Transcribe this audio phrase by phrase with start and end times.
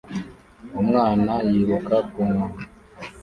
[0.81, 2.63] Umwana yiruka ku nkombe